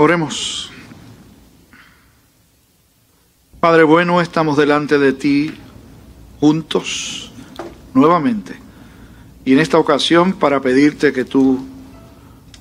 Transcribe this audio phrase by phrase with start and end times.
[0.00, 0.70] Oremos.
[3.60, 5.52] Padre bueno, estamos delante de ti
[6.40, 7.30] juntos
[7.92, 8.56] nuevamente.
[9.44, 11.66] Y en esta ocasión para pedirte que tú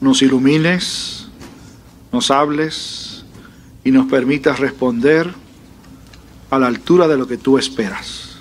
[0.02, 1.29] nos ilumines,
[2.12, 3.24] nos hables
[3.85, 5.33] y nos permitas responder
[6.49, 8.40] a la altura de lo que tú esperas.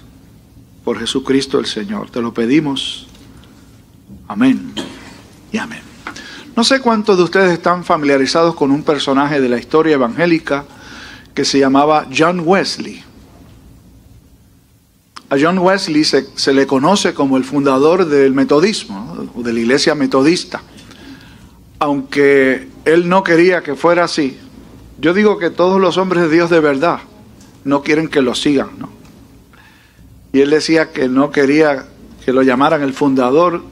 [0.82, 2.10] Por Jesucristo el Señor.
[2.10, 3.06] Te lo pedimos.
[4.26, 4.72] Amén
[5.52, 5.88] y amén.
[6.59, 10.65] No sé cuántos de ustedes están familiarizados con un personaje de la historia evangélica
[11.32, 13.01] que se llamaba John Wesley.
[15.30, 20.60] A John Wesley se, le conoce como el fundador del metodismo, de la iglesia metodista.
[21.79, 24.37] Aunque él no quería que fuera así,
[25.01, 26.98] yo digo que todos los hombres de Dios de verdad
[27.62, 28.70] no quieren que lo sigan.
[28.79, 28.90] ¿no?
[30.32, 31.87] Y él decía que no quería
[32.24, 33.62] que lo llamaran el fundador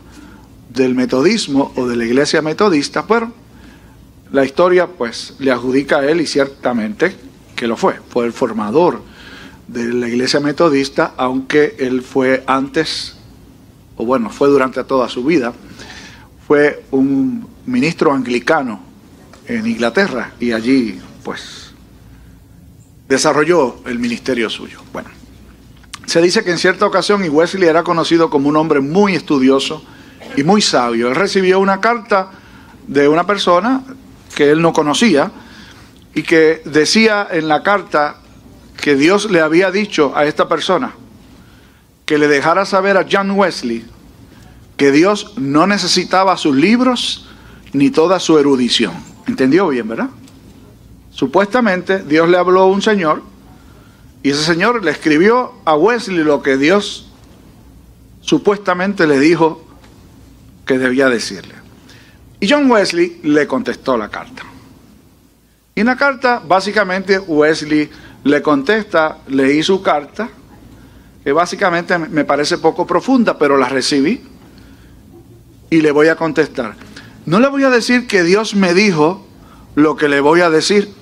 [0.77, 3.33] del metodismo o de la iglesia metodista, pero
[4.31, 7.17] la historia pues le adjudica a él y ciertamente
[7.57, 9.03] que lo fue, fue el formador
[9.67, 13.17] de la iglesia metodista, aunque él fue antes,
[13.97, 15.55] o bueno, fue durante toda su vida,
[16.47, 18.81] fue un ministro anglicano
[19.47, 21.73] en Inglaterra y allí pues
[23.09, 24.81] desarrolló el ministerio suyo.
[24.93, 25.09] Bueno,
[26.05, 29.83] se dice que en cierta ocasión y Wesley era conocido como un hombre muy estudioso,
[30.37, 31.09] y muy sabio.
[31.09, 32.31] Él recibió una carta
[32.87, 33.83] de una persona
[34.35, 35.31] que él no conocía
[36.15, 38.17] y que decía en la carta
[38.81, 40.95] que Dios le había dicho a esta persona
[42.05, 43.85] que le dejara saber a John Wesley
[44.77, 47.27] que Dios no necesitaba sus libros
[47.73, 48.95] ni toda su erudición.
[49.27, 50.11] ¿Entendió bien, verdad?
[51.11, 53.23] Supuestamente Dios le habló a un señor
[54.23, 57.11] y ese señor le escribió a Wesley lo que Dios
[58.21, 59.66] supuestamente le dijo
[60.67, 61.55] que debía decirle.
[62.41, 64.43] Y John Wesley le contestó la carta.
[65.75, 67.89] Y en la carta, básicamente, Wesley
[68.25, 70.29] le contesta, leí su carta,
[71.23, 74.21] que básicamente me parece poco profunda, pero la recibí
[75.71, 76.75] y le voy a contestar.
[77.25, 79.27] No le voy a decir que Dios me dijo
[79.75, 80.93] lo que le voy a decir.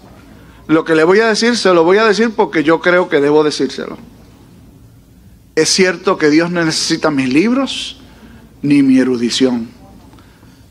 [0.67, 3.21] Lo que le voy a decir se lo voy a decir porque yo creo que
[3.21, 3.99] debo decírselo.
[5.55, 8.01] Es cierto que Dios necesita mis libros,
[8.65, 9.69] ni mi erudición,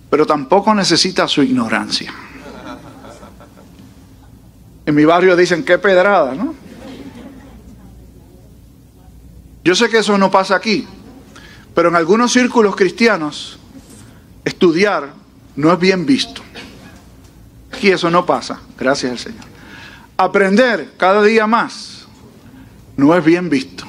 [0.10, 2.12] pero tampoco necesita su ignorancia.
[4.84, 6.56] En mi barrio dicen qué pedrada, ¿no?
[9.64, 10.88] Yo sé que eso no pasa aquí,
[11.76, 13.60] pero en algunos círculos cristianos
[14.44, 15.14] estudiar
[15.56, 16.42] no es bien visto.
[17.72, 19.46] Aquí eso no pasa, gracias al Señor.
[20.18, 22.08] Aprender cada día más
[22.98, 23.86] no es bien visto.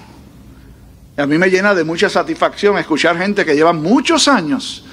[1.17, 4.85] A mí me llena de mucha satisfacción escuchar gente que lleva muchos años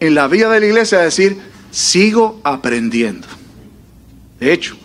[0.00, 1.38] en la vida de la iglesia decir,
[1.70, 3.28] sigo aprendiendo.
[4.40, 4.76] De hecho,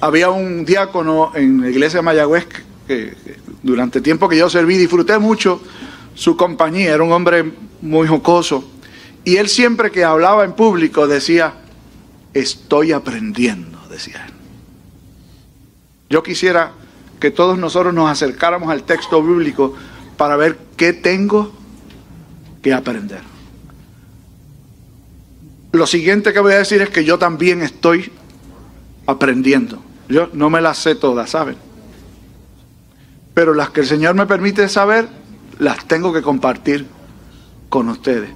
[0.00, 2.46] había un diácono en la iglesia de Mayagüez
[2.86, 3.16] que,
[3.62, 5.60] durante el tiempo que yo serví disfruté mucho
[6.14, 7.52] su compañía, era un hombre
[7.82, 8.70] muy jocoso.
[9.24, 11.54] Y él siempre que hablaba en público decía,
[12.32, 14.26] estoy aprendiendo, decía.
[16.08, 16.72] Yo quisiera
[17.18, 19.74] que todos nosotros nos acercáramos al texto bíblico
[20.16, 21.52] para ver qué tengo
[22.62, 23.20] que aprender.
[25.72, 28.12] Lo siguiente que voy a decir es que yo también estoy
[29.06, 29.82] aprendiendo.
[30.08, 31.56] Yo no me las sé todas, ¿saben?
[33.34, 35.08] Pero las que el Señor me permite saber,
[35.58, 36.86] las tengo que compartir
[37.68, 38.30] con ustedes.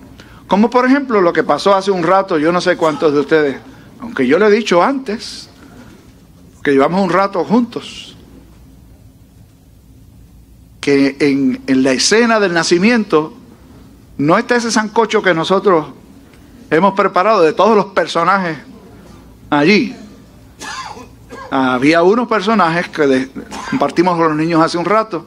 [0.49, 3.57] Como por ejemplo lo que pasó hace un rato, yo no sé cuántos de ustedes,
[4.01, 5.49] aunque yo le he dicho antes,
[6.63, 8.08] que llevamos un rato juntos,
[10.89, 13.35] que en, la escena del nacimiento
[14.17, 15.89] no está ese sancocho que nosotros
[16.71, 18.57] hemos preparado de todos los personajes
[19.51, 19.95] allí.
[21.51, 23.29] Había unos personajes que
[23.69, 25.27] compartimos con los niños hace un rato.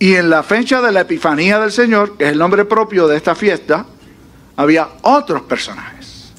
[0.00, 3.16] Y en la fecha de la Epifanía del Señor, que es el nombre propio de
[3.16, 3.86] esta fiesta,
[4.56, 6.32] había otros personajes.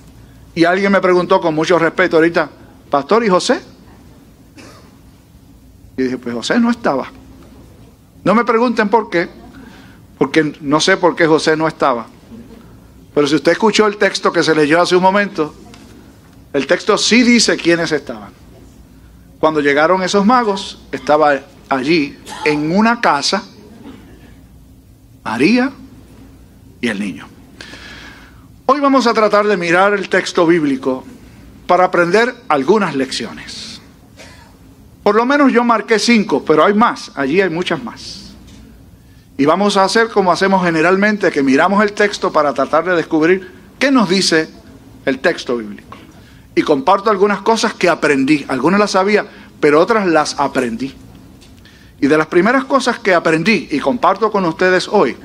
[0.56, 2.50] Y alguien me preguntó con mucho respeto ahorita,
[2.90, 3.62] Pastor, ¿y José?
[5.96, 7.21] Y dije, pues José no estaba.
[8.24, 9.30] No me pregunten por qué,
[10.18, 12.08] porque no sé por qué José no estaba.
[13.14, 15.54] Pero si usted escuchó el texto que se leyó hace un momento,
[16.54, 18.32] el texto sí dice quiénes estaban.
[19.40, 21.40] Cuando llegaron esos magos, estaba
[21.70, 23.44] allí en una casa
[25.24, 25.72] María
[26.80, 27.28] y el niño.
[28.66, 31.04] Hoy vamos a tratar de mirar el texto bíblico
[31.68, 33.71] para aprender algunas lecciones.
[35.04, 38.34] Por lo menos yo marqué cinco, pero hay más, allí hay muchas más.
[39.38, 43.52] Y vamos a hacer como hacemos generalmente, que miramos el texto para tratar de descubrir
[43.80, 44.50] qué nos dice
[45.06, 45.98] el texto bíblico.
[46.54, 48.46] y comparto algunas cosas que aprendí.
[48.50, 49.26] Algunas las sabía,
[49.62, 50.94] pero otras las aprendí.
[52.02, 55.16] Y de las primeras cosas que aprendí y comparto con ustedes hoy,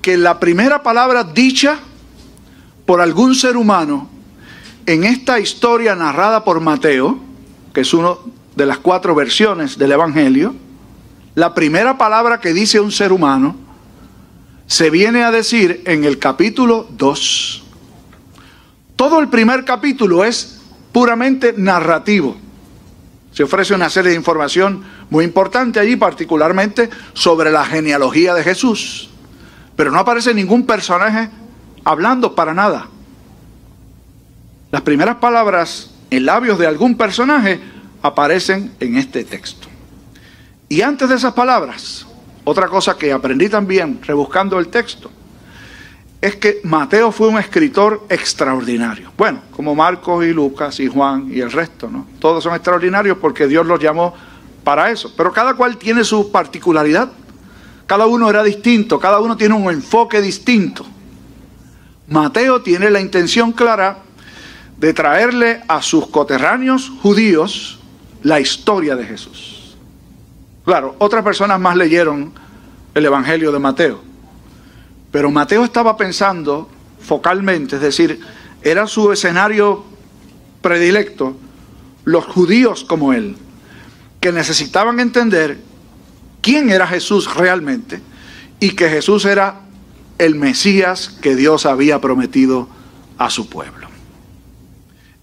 [0.00, 1.80] que la primera palabra dicha
[2.86, 4.08] por algún ser humano
[4.86, 7.18] en esta historia narrada por Mateo,
[7.76, 8.14] que es una
[8.54, 10.54] de las cuatro versiones del Evangelio,
[11.34, 13.54] la primera palabra que dice un ser humano
[14.66, 17.64] se viene a decir en el capítulo 2.
[18.96, 20.58] Todo el primer capítulo es
[20.90, 22.38] puramente narrativo.
[23.32, 29.10] Se ofrece una serie de información muy importante allí, particularmente sobre la genealogía de Jesús.
[29.76, 31.28] Pero no aparece ningún personaje
[31.84, 32.88] hablando para nada.
[34.70, 37.60] Las primeras palabras en labios de algún personaje
[38.02, 39.68] aparecen en este texto.
[40.68, 42.06] Y antes de esas palabras,
[42.44, 45.10] otra cosa que aprendí también rebuscando el texto,
[46.20, 49.12] es que Mateo fue un escritor extraordinario.
[49.16, 52.06] Bueno, como Marcos y Lucas y Juan y el resto, ¿no?
[52.18, 54.14] Todos son extraordinarios porque Dios los llamó
[54.64, 55.12] para eso.
[55.16, 57.12] Pero cada cual tiene su particularidad.
[57.86, 60.84] Cada uno era distinto, cada uno tiene un enfoque distinto.
[62.08, 63.98] Mateo tiene la intención clara
[64.78, 67.78] de traerle a sus coterráneos judíos
[68.22, 69.76] la historia de Jesús.
[70.64, 72.32] Claro, otras personas más leyeron
[72.94, 74.00] el Evangelio de Mateo,
[75.10, 76.68] pero Mateo estaba pensando
[77.00, 78.20] focalmente, es decir,
[78.62, 79.84] era su escenario
[80.60, 81.36] predilecto,
[82.04, 83.36] los judíos como él,
[84.20, 85.58] que necesitaban entender
[86.40, 88.00] quién era Jesús realmente
[88.58, 89.60] y que Jesús era
[90.18, 92.68] el Mesías que Dios había prometido
[93.18, 93.85] a su pueblo.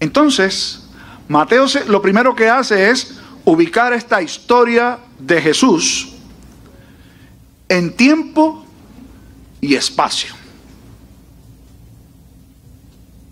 [0.04, 0.80] Entonces,
[1.28, 6.12] Mateo lo primero que hace es ubicar esta historia de Jesús
[7.70, 8.66] en tiempo
[9.62, 10.34] y espacio.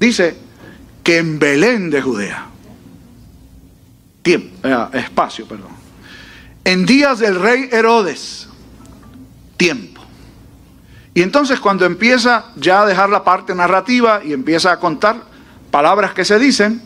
[0.00, 0.34] Dice
[1.04, 2.46] que en Belén de Judea,
[4.22, 5.72] tiempo, eh, espacio, perdón,
[6.64, 8.48] en días del rey Herodes,
[9.58, 10.00] tiempo.
[11.12, 15.31] Y entonces cuando empieza ya a dejar la parte narrativa y empieza a contar
[15.72, 16.80] palabras que se dicen,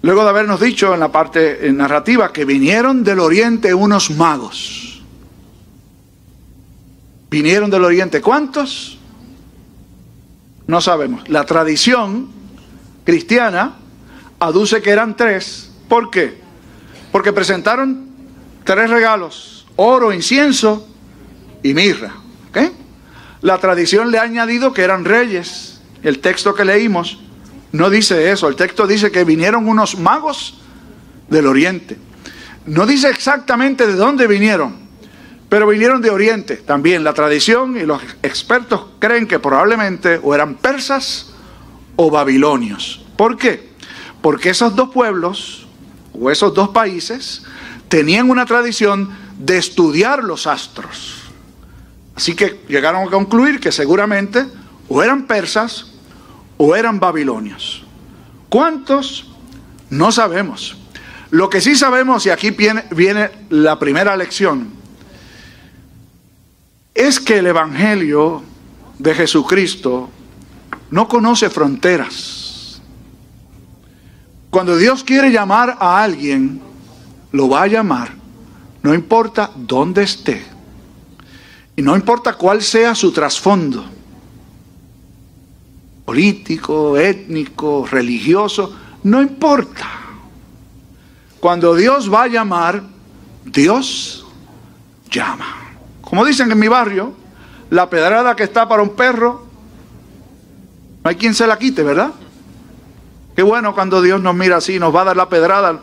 [0.00, 5.02] luego de habernos dicho en la parte narrativa que vinieron del oriente unos magos.
[7.28, 8.96] Vinieron del oriente, ¿cuántos?
[10.66, 11.28] No sabemos.
[11.28, 12.28] La tradición
[13.04, 13.74] cristiana
[14.38, 15.70] aduce que eran tres.
[15.88, 16.38] ¿Por qué?
[17.10, 18.06] Porque presentaron
[18.62, 20.88] tres regalos, oro, incienso
[21.62, 22.14] y mirra.
[23.40, 25.82] La tradición le ha añadido que eran reyes.
[26.02, 27.18] El texto que leímos
[27.74, 28.46] no dice eso.
[28.46, 30.54] El texto dice que vinieron unos magos
[31.28, 31.98] del oriente.
[32.66, 34.76] No dice exactamente de dónde vinieron,
[35.48, 36.54] pero vinieron de oriente.
[36.58, 41.32] También la tradición y los expertos creen que probablemente o eran persas
[41.96, 43.04] o babilonios.
[43.16, 43.70] ¿Por qué?
[44.22, 45.66] Porque esos dos pueblos
[46.12, 47.42] o esos dos países
[47.88, 51.24] tenían una tradición de estudiar los astros.
[52.14, 54.46] Así que llegaron a concluir que seguramente
[54.88, 55.90] o eran persas
[56.56, 57.84] o eran babilonios.
[58.48, 59.30] ¿Cuántos?
[59.90, 60.76] No sabemos.
[61.30, 64.68] Lo que sí sabemos, y aquí viene, viene la primera lección,
[66.94, 68.42] es que el Evangelio
[68.98, 70.10] de Jesucristo
[70.90, 72.80] no conoce fronteras.
[74.50, 76.60] Cuando Dios quiere llamar a alguien,
[77.32, 78.12] lo va a llamar,
[78.82, 80.44] no importa dónde esté.
[81.74, 83.84] Y no importa cuál sea su trasfondo,
[86.04, 89.88] político, étnico, religioso, no importa.
[91.40, 92.82] Cuando Dios va a llamar,
[93.44, 94.26] Dios
[95.10, 95.46] llama.
[96.00, 97.12] Como dicen en mi barrio,
[97.70, 99.46] la pedrada que está para un perro,
[101.02, 102.12] no hay quien se la quite, ¿verdad?
[103.36, 105.80] Qué bueno cuando Dios nos mira así, nos va a dar la pedrada.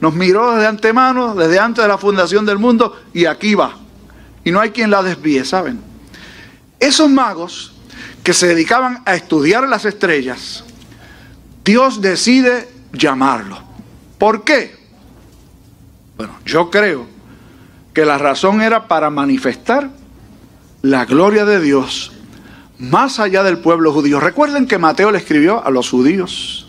[0.00, 3.82] Nos miró desde antemano, desde antes de la fundación del mundo, y aquí va
[4.44, 5.80] y no hay quien la desvíe, ¿saben?
[6.80, 7.71] Esos magos
[8.22, 10.64] que se dedicaban a estudiar las estrellas,
[11.64, 13.60] Dios decide llamarlos.
[14.18, 14.76] ¿Por qué?
[16.16, 17.06] Bueno, yo creo
[17.92, 19.90] que la razón era para manifestar
[20.82, 22.12] la gloria de Dios
[22.78, 24.18] más allá del pueblo judío.
[24.18, 26.68] Recuerden que Mateo le escribió a los judíos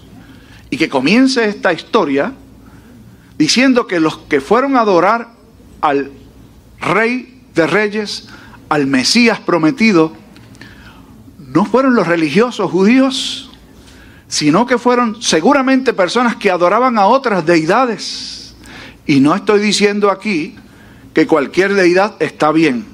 [0.70, 2.34] y que comience esta historia
[3.38, 5.30] diciendo que los que fueron a adorar
[5.82, 6.12] al
[6.80, 8.28] rey de reyes
[8.70, 10.14] al Mesías prometido,
[11.54, 13.52] no fueron los religiosos judíos,
[14.28, 18.56] sino que fueron seguramente personas que adoraban a otras deidades.
[19.06, 20.56] Y no estoy diciendo aquí
[21.14, 22.86] que cualquier deidad está bien,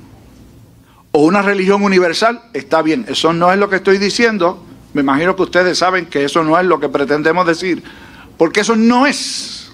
[1.12, 5.36] o una religión universal está bien, eso no es lo que estoy diciendo, Me imagino
[5.36, 7.84] que ustedes saben que eso no es lo que pretendemos decir,
[8.38, 9.72] porque eso no es.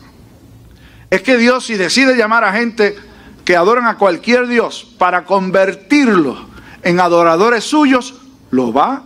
[1.09, 2.97] Es que Dios si decide llamar a gente
[3.45, 6.37] que adoran a cualquier Dios para convertirlos
[6.83, 8.24] en adoradores suyos,
[8.55, 9.03] lo va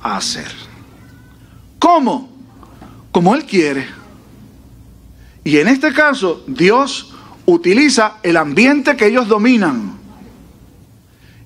[0.00, 0.50] a hacer.
[1.78, 2.30] ¿Cómo?
[3.10, 3.86] Como Él quiere.
[5.42, 7.12] Y en este caso, Dios
[7.44, 9.98] utiliza el ambiente que ellos dominan,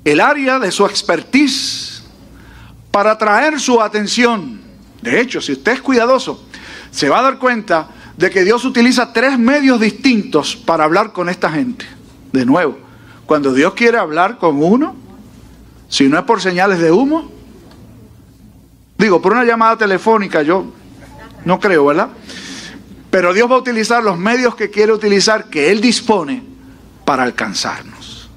[0.04, 2.04] el área de su expertise,
[2.90, 4.60] para atraer su atención.
[5.02, 6.44] De hecho, si usted es cuidadoso,
[6.90, 11.28] se va a dar cuenta de que Dios utiliza tres medios distintos para hablar con
[11.28, 11.86] esta gente.
[12.32, 12.78] De nuevo,
[13.26, 14.94] cuando Dios quiere hablar con uno,
[15.88, 17.37] si no es por señales de humo,
[18.98, 20.66] digo, por una llamada telefónica, yo
[21.44, 22.08] no creo, ¿verdad?
[23.10, 26.42] Pero Dios va a utilizar los medios que quiere utilizar, que Él dispone
[27.04, 28.28] para alcanzarnos.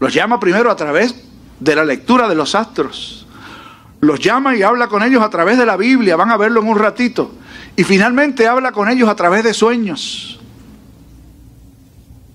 [0.00, 1.14] Los llama primero a través
[1.58, 3.26] de la lectura de los astros.
[4.00, 6.68] Los llama y habla con ellos a través de la Biblia, van a verlo en
[6.68, 7.32] un ratito.
[7.74, 10.38] Y finalmente habla con ellos a través de sueños.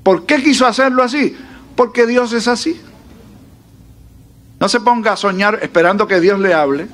[0.03, 1.37] ¿Por qué quiso hacerlo así?
[1.75, 2.81] Porque Dios es así.
[4.59, 6.87] No se ponga a soñar esperando que Dios le hable,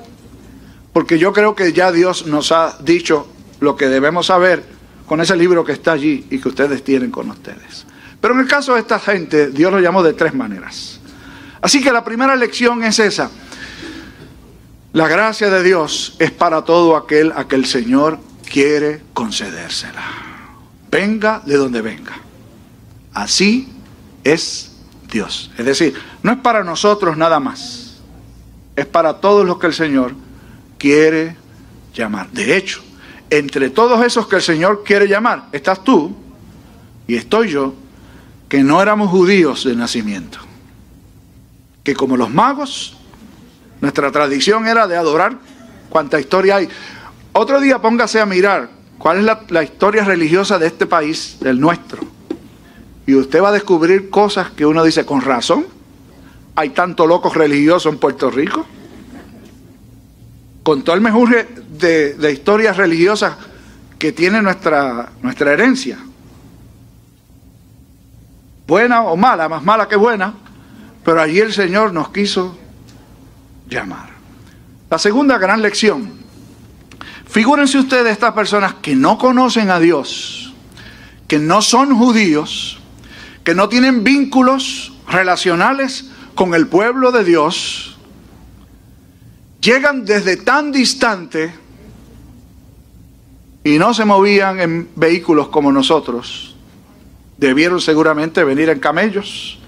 [0.92, 3.28] porque yo creo que ya Dios nos ha dicho
[3.60, 4.64] lo que debemos saber
[5.06, 7.86] con ese libro que está allí y que ustedes tienen con ustedes.
[8.20, 11.00] Pero en el caso de esta gente, Dios lo llamó de tres maneras.
[11.60, 13.30] Así que la primera lección es esa.
[14.92, 18.18] La gracia de Dios es para todo aquel a que el Señor
[18.50, 20.02] quiere concedérsela.
[20.90, 22.18] Venga de donde venga.
[23.14, 23.68] Así
[24.24, 24.72] es
[25.10, 25.50] Dios.
[25.56, 28.00] Es decir, no es para nosotros nada más.
[28.74, 30.14] Es para todos los que el Señor
[30.80, 31.36] quiere
[31.94, 32.28] llamar.
[32.32, 32.82] De hecho,
[33.30, 36.16] entre todos esos que el Señor quiere llamar, estás tú
[37.06, 37.74] y estoy yo,
[38.48, 40.38] que no éramos judíos de nacimiento.
[41.84, 42.96] Que como los magos,
[43.80, 45.38] nuestra tradición era de adorar
[45.88, 46.68] cuanta historia hay.
[47.32, 51.60] Otro día póngase a mirar cuál es la, la historia religiosa de este país, del
[51.60, 52.00] nuestro
[53.10, 55.66] y usted va a descubrir cosas que uno dice con razón.
[56.54, 58.64] Hay tanto locos religiosos en Puerto Rico.
[60.62, 63.34] Con todo el mejunje de, historias religiosas
[63.98, 65.98] que tiene nuestra, nuestra herencia.
[68.66, 70.34] Buena o mala, más mala que buena,
[71.04, 72.56] pero allí el Señor nos quiso
[73.68, 74.10] llamar.
[74.88, 76.20] La segunda gran lección.
[77.26, 80.52] Figúrense ustedes estas personas que no conocen a Dios,
[81.28, 82.80] que no son judíos,
[83.44, 87.89] que no tienen vínculos relacionales con el pueblo de Dios,
[89.60, 91.52] llegan desde tan distante
[93.62, 96.56] y no se movían en vehículos como nosotros.
[97.36, 99.58] Debieron seguramente venir en camellos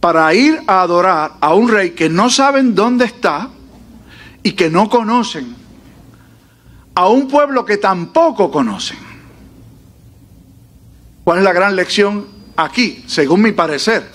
[0.00, 3.50] para ir a adorar a un rey que no saben dónde está
[4.42, 5.54] y que no conocen,
[6.94, 8.98] a un pueblo que tampoco conocen.
[11.24, 12.26] ¿Cuál es la gran lección
[12.56, 14.08] aquí, según mi parecer?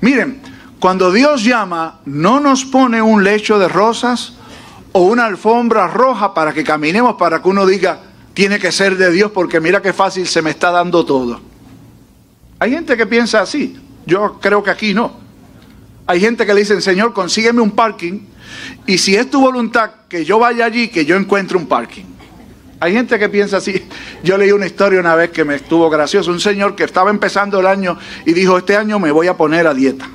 [0.00, 0.40] Miren,
[0.80, 4.34] cuando Dios llama, no nos pone un lecho de rosas
[4.92, 8.00] o una alfombra roja para que caminemos, para que uno diga,
[8.32, 11.40] tiene que ser de Dios porque mira qué fácil se me está dando todo.
[12.60, 15.12] Hay gente que piensa así, yo creo que aquí no.
[16.06, 18.20] Hay gente que le dice, Señor, consígueme un parking
[18.86, 22.04] y si es tu voluntad que yo vaya allí, que yo encuentre un parking.
[22.80, 23.84] Hay gente que piensa así.
[24.22, 26.30] Yo leí una historia una vez que me estuvo gracioso.
[26.30, 29.66] Un señor que estaba empezando el año y dijo, este año me voy a poner
[29.66, 30.08] a dieta.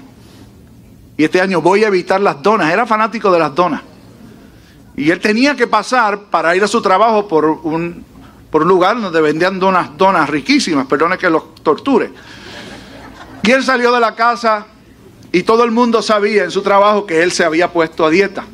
[1.18, 2.72] Y este año voy a evitar las donas.
[2.72, 3.82] Era fanático de las donas.
[4.96, 8.04] Y él tenía que pasar para ir a su trabajo por un,
[8.52, 10.88] por un lugar donde vendían donas, donas riquísimas.
[10.88, 12.12] Perdone que los torture.
[13.44, 14.68] Y él salió de la casa
[15.32, 18.46] y todo el mundo sabía en su trabajo que él se había puesto a dieta.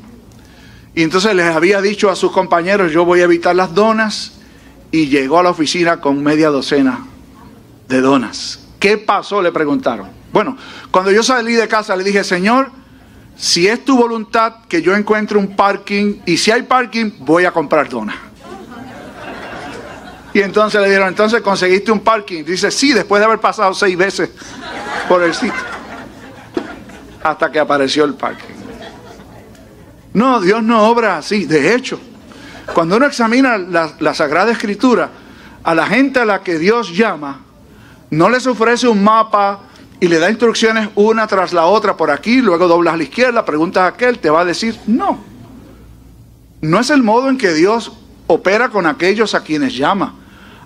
[0.95, 4.33] Y entonces les había dicho a sus compañeros, yo voy a evitar las donas.
[4.91, 7.05] Y llegó a la oficina con media docena
[7.87, 8.59] de donas.
[8.79, 9.39] ¿Qué pasó?
[9.39, 10.18] Le preguntaron.
[10.31, 10.57] Bueno,
[10.91, 12.71] cuando yo salí de casa le dije, Señor,
[13.35, 17.51] si es tu voluntad que yo encuentre un parking y si hay parking, voy a
[17.51, 18.15] comprar donas.
[20.33, 22.43] Y entonces le dijeron, entonces conseguiste un parking.
[22.43, 24.29] Dice, sí, después de haber pasado seis veces
[25.07, 25.53] por el sitio.
[27.23, 28.55] Hasta que apareció el parking.
[30.13, 31.45] No, Dios no obra así.
[31.45, 31.99] De hecho,
[32.73, 35.09] cuando uno examina la, Sagrada Escritura,
[35.63, 37.41] a la gente a la que Dios llama,
[38.11, 39.61] no les ofrece un mapa
[39.99, 43.45] y le da instrucciones una tras la otra por aquí, luego doblas a la izquierda,
[43.45, 45.19] preguntas a aquel, te va a decir no.
[46.61, 47.91] No es el modo en que Dios
[48.27, 50.15] opera con aquellos a quienes llama.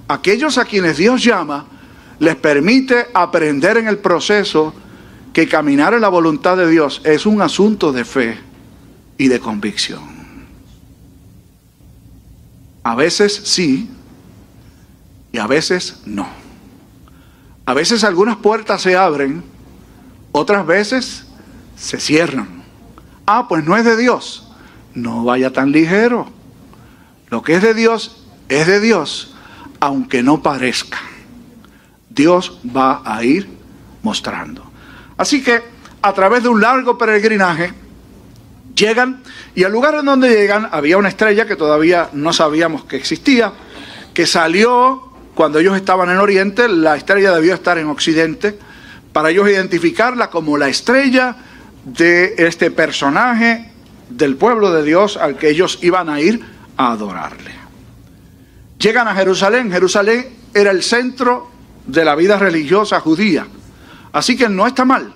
[0.08, 1.66] Aquellos a quienes Dios llama
[2.20, 4.74] les permite aprender en el proceso
[5.34, 8.38] que caminar en la voluntad de Dios es un asunto de fe
[9.18, 10.04] y de convicción.
[12.84, 13.90] A veces sí
[15.32, 16.43] y a veces no.
[17.66, 19.44] A veces algunas puertas se abren,
[20.32, 21.26] otras veces
[21.78, 22.64] se cierran.
[23.26, 24.50] Ah, pues no es de Dios.
[24.94, 26.28] No vaya tan ligero.
[27.30, 29.34] Lo que es de Dios es de Dios,
[29.80, 31.00] aunque no parezca.
[32.10, 33.50] Dios va a ir
[34.02, 34.64] mostrando.
[35.18, 35.64] Así que
[36.02, 37.74] a través de un largo peregrinaje,
[38.76, 39.24] llegan
[39.56, 43.54] y al lugar en donde llegan había una estrella que todavía no sabíamos que existía,
[44.14, 48.58] que salió cuando ellos estaban en Oriente, la estrella debió estar en Occidente,
[49.12, 51.36] para ellos identificarla como la estrella
[51.86, 53.72] de este personaje
[54.10, 56.44] del pueblo de Dios al que ellos iban a ir
[56.78, 57.52] a adorarle.
[58.78, 61.50] Llegan a Jerusalén, Jerusalén era el centro
[61.86, 63.48] de la vida religiosa judía,
[64.12, 65.14] así que no está mal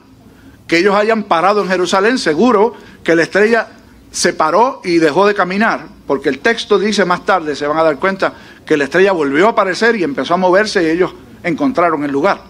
[0.67, 3.69] que ellos hayan parado en Jerusalén, seguro que la estrella
[4.11, 7.83] se paró y dejó de caminar, porque el texto dice más tarde, se van a
[7.83, 8.33] dar cuenta,
[8.65, 12.41] que la estrella volvió a aparecer y empezó a moverse y ellos encontraron el lugar.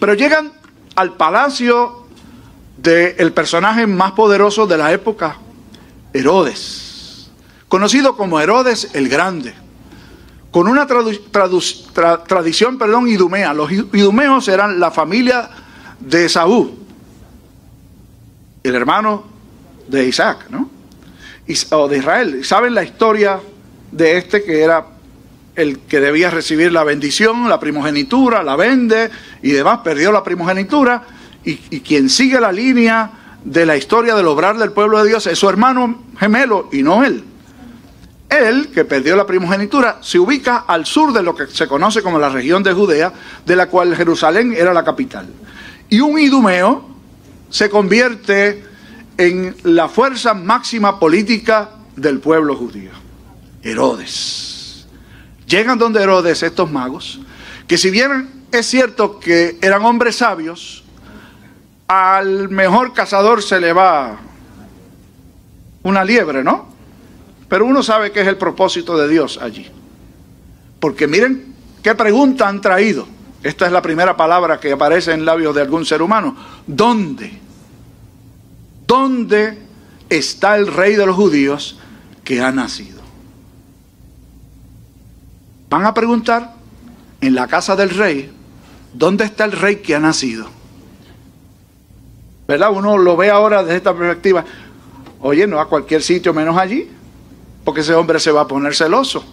[0.00, 0.52] Pero llegan
[0.96, 2.06] al palacio
[2.78, 5.36] del personaje más poderoso de la época,
[6.12, 7.30] Herodes,
[7.68, 9.54] conocido como Herodes el Grande,
[10.50, 13.54] con una tradición perdón, idumea.
[13.54, 15.48] Los idumeos eran la familia
[16.00, 16.74] de Saúl,
[18.62, 19.24] el hermano
[19.88, 20.71] de Isaac, ¿no?
[21.70, 22.44] O de Israel.
[22.44, 23.40] ¿Saben la historia
[23.90, 24.86] de este que era
[25.54, 29.10] el que debía recibir la bendición, la primogenitura, la vende
[29.42, 31.02] y demás, perdió la primogenitura?
[31.44, 33.10] Y, y quien sigue la línea
[33.44, 37.04] de la historia del obrar del pueblo de Dios es su hermano gemelo y no
[37.04, 37.24] él.
[38.32, 42.18] Él, que perdió la primogenitura, se ubica al sur de lo que se conoce como
[42.18, 43.12] la región de Judea,
[43.44, 45.28] de la cual Jerusalén era la capital.
[45.90, 46.88] Y un idumeo
[47.50, 48.64] se convierte
[49.16, 52.90] en la fuerza máxima política del pueblo judío.
[53.62, 54.86] Herodes.
[55.46, 57.20] Llegan donde Herodes estos magos,
[57.66, 60.84] que si bien es cierto que eran hombres sabios,
[61.86, 64.18] al mejor cazador se le va
[65.82, 66.68] una liebre, ¿no?
[67.48, 69.68] Pero uno sabe que es el propósito de Dios allí.
[70.80, 73.06] Porque miren qué pregunta han traído.
[73.42, 76.36] Esta es la primera palabra que aparece en labios de algún ser humano.
[76.66, 77.40] ¿Dónde?
[78.92, 79.56] ¿Dónde
[80.10, 81.78] está el rey de los judíos
[82.24, 83.00] que ha nacido?
[85.70, 86.56] Van a preguntar
[87.22, 88.30] en la casa del rey,
[88.92, 90.46] ¿dónde está el rey que ha nacido?
[92.46, 92.70] ¿Verdad?
[92.70, 94.44] Uno lo ve ahora desde esta perspectiva.
[95.20, 96.86] Oye, no a cualquier sitio menos allí,
[97.64, 99.24] porque ese hombre se va a poner celoso.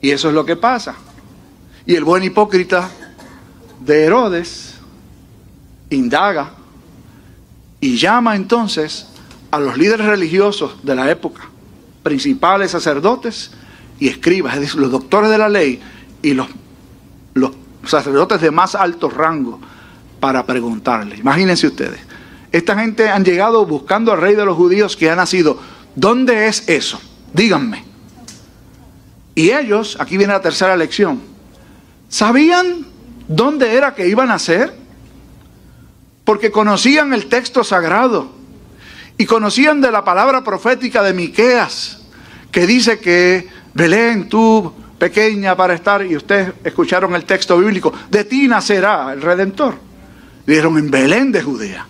[0.00, 0.94] Y eso es lo que pasa.
[1.84, 2.88] Y el buen hipócrita
[3.80, 4.76] de Herodes
[5.90, 6.54] indaga
[7.80, 9.06] y llama entonces
[9.50, 11.48] a los líderes religiosos de la época,
[12.02, 13.50] principales sacerdotes
[13.98, 15.80] y escribas, es decir, los doctores de la ley
[16.22, 16.48] y los,
[17.84, 19.58] sacerdotes de más alto rango
[20.20, 21.16] para preguntarle.
[21.16, 22.00] Imagínense ustedes,
[22.52, 25.58] esta gente han llegado buscando al rey de los judíos que ha nacido.
[25.94, 27.00] ¿Dónde es eso?
[27.32, 27.84] Díganme.
[29.34, 31.20] Y ellos, aquí viene la tercera lección,
[32.08, 32.86] ¿sabían
[33.28, 34.74] dónde era que iban a ser?
[36.28, 38.30] Porque conocían el texto sagrado
[39.16, 42.02] y conocían de la palabra profética de Miqueas,
[42.52, 48.24] que dice que Belén, tú pequeña para estar, y ustedes escucharon el texto bíblico, de
[48.24, 49.76] ti nacerá el Redentor.
[50.46, 51.86] Dijeron en Belén de Judea.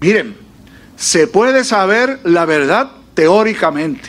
[0.00, 0.34] Miren,
[0.96, 4.08] se puede saber la verdad teóricamente,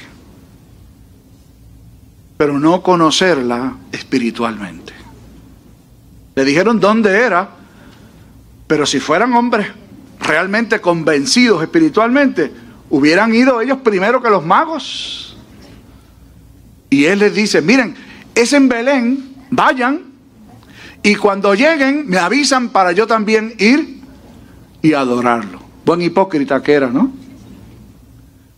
[2.37, 4.93] pero no conocerla espiritualmente.
[6.33, 7.57] Le dijeron dónde era,
[8.73, 9.67] pero si fueran hombres
[10.19, 12.51] realmente convencidos espiritualmente,
[12.89, 15.37] hubieran ido ellos primero que los magos.
[16.89, 17.93] Y él les dice, miren,
[18.33, 20.01] es en Belén, vayan,
[21.03, 23.99] y cuando lleguen me avisan para yo también ir
[24.81, 25.59] y adorarlo.
[25.85, 27.11] Buen hipócrita que era, ¿no?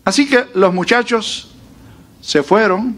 [0.05, 1.51] Así que los muchachos
[2.21, 2.95] se fueron,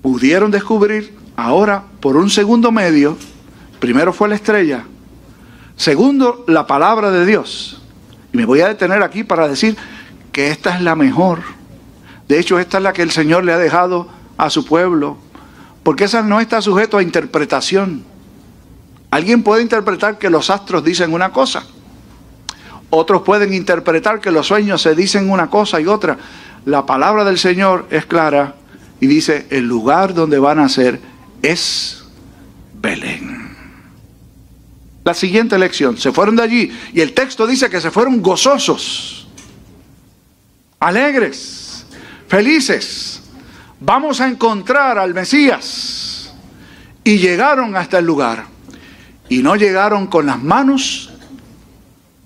[0.00, 3.18] pudieron descubrir ahora por un segundo medio,
[3.78, 4.86] primero fue la estrella,
[5.76, 7.80] Segundo, la palabra de Dios.
[8.32, 9.76] Y me voy a detener aquí para decir
[10.32, 11.40] que esta es la mejor.
[12.28, 14.08] De hecho, esta es la que el Señor le ha dejado
[14.38, 15.18] a su pueblo,
[15.82, 18.04] porque esa no está sujeto a interpretación.
[19.10, 21.64] Alguien puede interpretar que los astros dicen una cosa.
[22.90, 26.16] Otros pueden interpretar que los sueños se dicen una cosa y otra.
[26.64, 28.56] La palabra del Señor es clara
[29.00, 31.00] y dice, el lugar donde van a ser
[31.42, 32.04] es
[32.80, 33.45] Belén
[35.06, 35.96] la siguiente lección.
[35.96, 39.28] Se fueron de allí y el texto dice que se fueron gozosos,
[40.80, 41.86] alegres,
[42.26, 43.22] felices,
[43.78, 46.34] vamos a encontrar al Mesías.
[47.04, 48.46] Y llegaron hasta el lugar.
[49.28, 51.12] Y no llegaron con las manos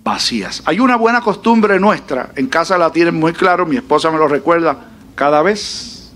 [0.02, 0.62] vacías.
[0.64, 4.26] Hay una buena costumbre nuestra, en casa la tienen muy claro, mi esposa me lo
[4.26, 6.10] recuerda cada vez.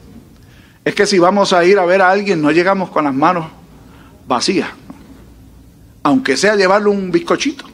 [0.82, 3.48] Es que si vamos a ir a ver a alguien, no llegamos con las manos
[4.26, 4.70] vacías.
[6.04, 7.64] Aunque sea llevarle un bizcochito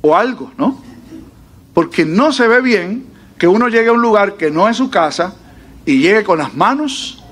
[0.00, 0.82] o algo, ¿no?
[1.74, 3.06] Porque no se ve bien
[3.38, 5.34] que uno llegue a un lugar que no es su casa
[5.84, 7.22] y llegue con las manos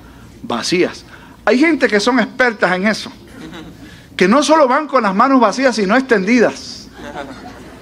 [0.43, 1.05] vacías.
[1.45, 3.11] Hay gente que son expertas en eso,
[4.17, 6.89] que no solo van con las manos vacías, sino extendidas.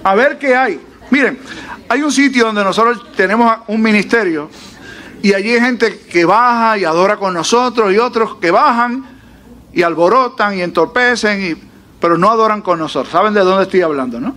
[0.03, 0.79] A ver qué hay.
[1.11, 1.39] Miren,
[1.87, 4.49] hay un sitio donde nosotros tenemos un ministerio
[5.21, 9.05] y allí hay gente que baja y adora con nosotros y otros que bajan
[9.73, 11.68] y alborotan y entorpecen, y,
[11.99, 13.11] pero no adoran con nosotros.
[13.11, 14.35] ¿Saben de dónde estoy hablando, no?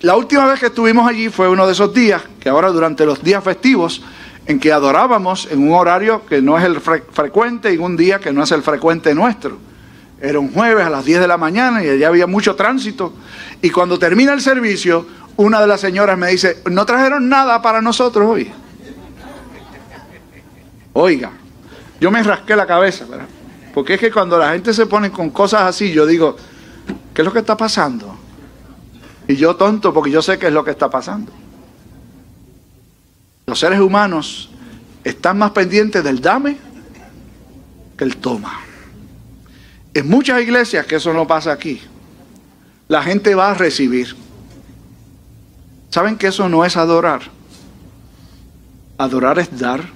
[0.00, 3.22] La última vez que estuvimos allí fue uno de esos días, que ahora durante los
[3.22, 4.02] días festivos,
[4.46, 8.32] en que adorábamos en un horario que no es el frecuente y un día que
[8.32, 9.58] no es el frecuente nuestro.
[10.20, 13.12] Era un jueves a las 10 de la mañana y allá había mucho tránsito.
[13.60, 17.80] Y cuando termina el servicio, una de las señoras me dice, no trajeron nada para
[17.80, 18.50] nosotros hoy.
[20.92, 21.30] Oiga,
[22.00, 23.26] yo me rasqué la cabeza, ¿verdad?
[23.72, 26.36] Porque es que cuando la gente se pone con cosas así, yo digo,
[27.14, 28.16] ¿qué es lo que está pasando?
[29.28, 31.32] Y yo tonto porque yo sé qué es lo que está pasando.
[33.46, 34.50] Los seres humanos
[35.04, 36.56] están más pendientes del dame
[37.96, 38.60] que el toma.
[39.92, 41.80] En muchas iglesias, que eso no pasa aquí,
[42.88, 44.16] la gente va a recibir.
[45.90, 47.22] ¿Saben que eso no es adorar?
[48.98, 49.88] Adorar es dar,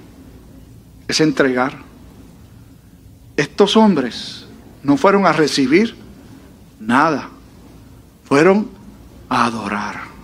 [1.07, 1.77] es entregar.
[3.37, 4.45] Estos hombres
[4.83, 6.04] no fueron a recibir
[6.79, 7.29] nada,
[8.25, 8.69] fueron
[9.29, 10.15] a adorar.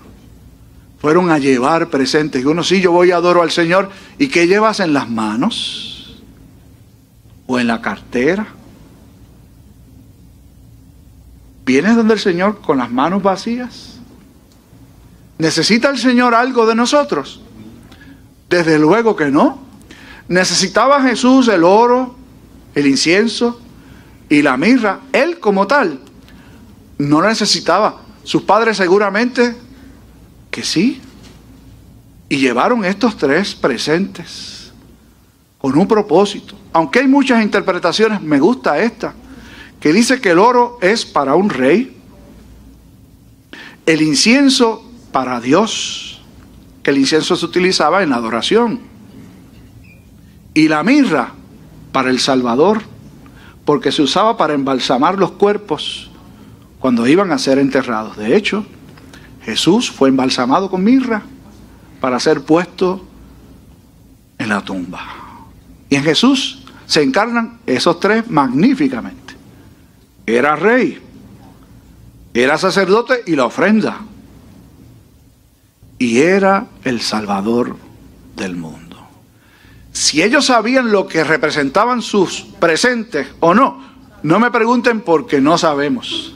[1.00, 2.44] Fueron a llevar presentes.
[2.44, 3.90] Y uno, sí, yo voy a adoro al Señor.
[4.20, 6.22] ¿Y qué llevas en las manos?
[7.48, 8.46] ¿O en la cartera?
[11.66, 14.00] ¿Vienes donde el Señor con las manos vacías?
[15.40, 17.42] ¿Necesita el Señor algo de nosotros?
[18.48, 19.60] Desde luego que no.
[20.28, 22.16] ¿Necesitaba Jesús el oro,
[22.76, 23.60] el incienso
[24.30, 25.00] y la mirra?
[25.14, 26.00] Él como tal
[27.08, 28.02] no necesitaba.
[28.24, 29.56] Sus padres seguramente
[30.50, 31.02] que sí.
[32.30, 34.72] Y llevaron estos tres presentes
[35.58, 36.56] con un propósito.
[36.74, 39.14] Aunque hay muchas interpretaciones, me gusta esta,
[39.80, 41.98] que dice que el oro es para un rey,
[43.86, 46.22] el incienso para Dios,
[46.84, 48.80] que el incienso se utilizaba en la adoración,
[50.54, 51.34] y la mirra
[51.92, 52.82] para el Salvador,
[53.66, 56.11] porque se usaba para embalsamar los cuerpos
[56.82, 58.18] cuando iban a ser enterrados.
[58.18, 58.66] De hecho,
[59.44, 61.22] Jesús fue embalsamado con mirra
[62.02, 63.06] para ser puesto
[64.40, 65.06] en la tumba.
[65.90, 69.36] Y en Jesús se encarnan esos tres magníficamente.
[70.26, 71.00] Era rey,
[72.34, 74.00] era sacerdote y la ofrenda.
[76.00, 77.78] Y era el Salvador
[78.36, 78.98] del mundo.
[79.92, 83.84] Si ellos sabían lo que representaban sus presentes o no,
[84.24, 86.36] no me pregunten porque no sabemos.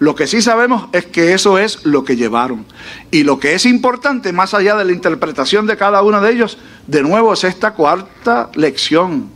[0.00, 2.64] Lo que sí sabemos es que eso es lo que llevaron.
[3.10, 6.56] Y lo que es importante, más allá de la interpretación de cada uno de ellos,
[6.86, 9.28] de nuevo es esta cuarta lección.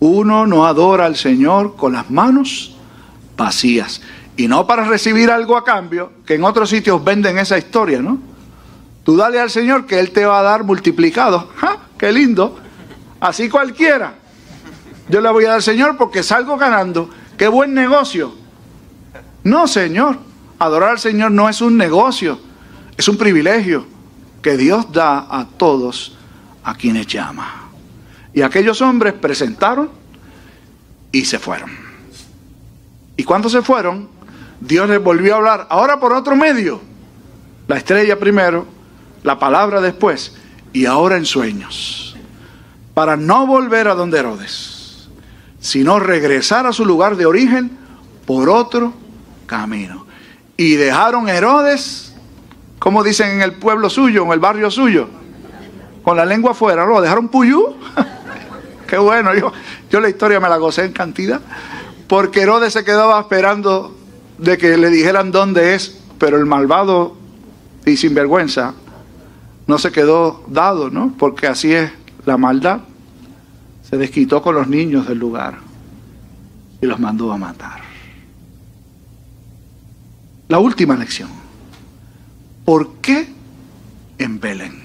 [0.00, 2.74] Uno no adora al Señor con las manos
[3.36, 4.02] vacías.
[4.36, 8.18] Y no para recibir algo a cambio, que en otros sitios venden esa historia, ¿no?
[9.04, 11.48] Tú dale al Señor que Él te va a dar multiplicado.
[11.54, 11.76] ¡Ja!
[11.96, 12.58] ¡Qué lindo!
[13.20, 14.14] Así cualquiera.
[15.08, 17.08] Yo le voy a dar al Señor porque salgo ganando.
[17.38, 18.39] ¡Qué buen negocio!
[19.44, 20.18] No, Señor.
[20.58, 22.38] Adorar al Señor no es un negocio,
[22.94, 23.86] es un privilegio
[24.42, 26.18] que Dios da a todos
[26.62, 27.70] a quienes llama.
[28.34, 29.88] Y aquellos hombres presentaron
[31.10, 31.70] y se fueron.
[33.16, 34.10] Y cuando se fueron,
[34.60, 36.82] Dios les volvió a hablar, ahora por otro medio.
[37.66, 38.66] La estrella primero,
[39.22, 40.34] la palabra después,
[40.74, 42.16] y ahora en sueños.
[42.92, 45.08] Para no volver a donde Herodes,
[45.58, 47.70] sino regresar a su lugar de origen
[48.26, 48.92] por otro
[49.50, 50.06] camino.
[50.56, 52.14] Y dejaron Herodes,
[52.78, 55.08] como dicen en el pueblo suyo, en el barrio suyo,
[56.04, 57.74] con la lengua afuera, lo dejaron puyú.
[58.86, 59.52] Qué bueno, yo,
[59.90, 61.40] yo la historia me la gocé en cantidad,
[62.06, 63.96] porque Herodes se quedaba esperando
[64.38, 67.16] de que le dijeran dónde es, pero el malvado
[67.84, 68.74] y sinvergüenza
[69.66, 71.14] no se quedó dado, ¿no?
[71.18, 71.90] Porque así es
[72.24, 72.80] la maldad.
[73.88, 75.58] Se desquitó con los niños del lugar
[76.80, 77.89] y los mandó a matar.
[80.50, 81.28] La última lección.
[82.64, 83.32] ¿Por qué
[84.18, 84.82] en Belén?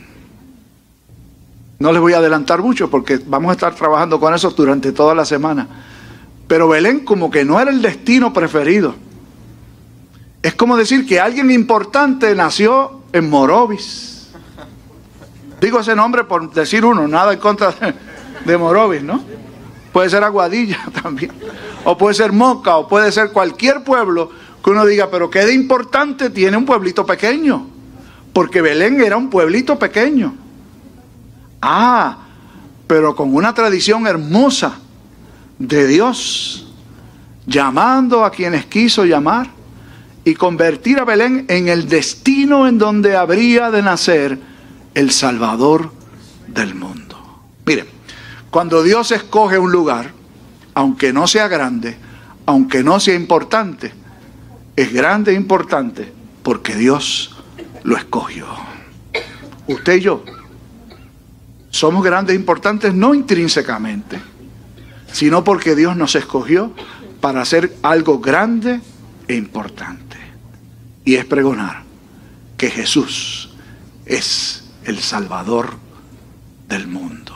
[1.80, 5.15] No les voy a adelantar mucho porque vamos a estar trabajando con eso durante toda
[5.15, 5.67] la semana.
[6.47, 8.93] Pero Belén como que no era el destino preferido.
[10.43, 14.30] Es como decir que alguien importante nació en Morovis.
[15.60, 17.73] Digo ese nombre por decir uno, nada en contra
[18.45, 19.19] de, Morovis, ¿no?
[19.91, 21.32] Puede ser Aguadilla también.
[21.86, 25.54] O puede ser Moca, o puede ser cualquier pueblo que uno diga, pero qué de
[25.54, 27.67] importante tiene un pueblito pequeño.
[28.34, 30.34] Porque Belén era un pueblito pequeño.
[31.62, 32.17] Ah,
[32.88, 34.80] pero con una tradición hermosa
[35.60, 36.67] de Dios,
[37.45, 39.51] llamando a quienes quiso llamar
[40.23, 44.39] y convertir a Belén en el destino en donde habría de nacer
[44.95, 45.91] el Salvador
[46.47, 47.43] del mundo.
[47.67, 47.86] Miren,
[48.49, 50.12] cuando Dios escoge un lugar,
[50.73, 51.95] aunque no sea grande,
[52.47, 54.04] aunque no sea importante,
[54.75, 56.11] es grande e importante
[56.43, 57.35] porque Dios
[57.83, 58.47] lo escogió.
[59.67, 60.23] Usted y yo
[61.69, 64.19] somos grandes e importantes no intrínsecamente,
[65.11, 66.71] sino porque Dios nos escogió
[67.21, 68.81] para hacer algo grande
[69.27, 70.17] e importante.
[71.03, 71.83] Y es pregonar
[72.57, 73.49] que Jesús
[74.05, 75.73] es el Salvador
[76.67, 77.35] del mundo.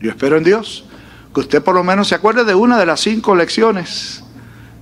[0.00, 0.84] Yo espero en Dios
[1.34, 4.22] que usted por lo menos se acuerde de una de las cinco lecciones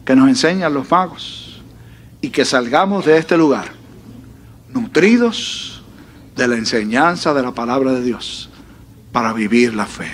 [0.04, 1.45] que nos enseñan los magos
[2.26, 3.70] y que salgamos de este lugar
[4.74, 5.84] nutridos
[6.34, 8.50] de la enseñanza de la palabra de Dios
[9.12, 10.10] para vivir la fe.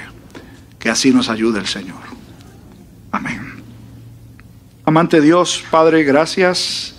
[0.79, 2.03] Que así nos ayude el Señor.
[3.13, 3.63] Amén.
[4.85, 6.97] Amante Dios, Padre, gracias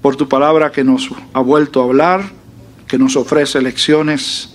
[0.00, 2.22] por tu palabra que nos ha vuelto a hablar,
[2.88, 4.54] que nos ofrece lecciones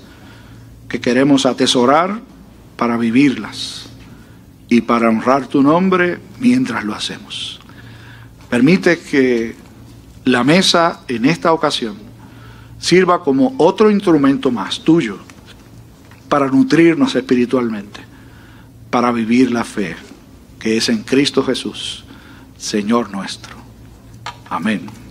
[0.90, 2.22] que queremos atesorar
[2.76, 3.86] para vivirlas
[4.68, 7.60] y para honrar tu nombre mientras lo hacemos.
[8.50, 9.65] Permite que
[10.26, 11.96] la mesa en esta ocasión
[12.80, 15.18] sirva como otro instrumento más tuyo
[16.28, 18.02] para nutrirnos espiritualmente,
[18.90, 19.96] para vivir la fe
[20.60, 22.04] que es en Cristo Jesús,
[22.58, 23.56] Señor nuestro.
[24.50, 25.05] Amén.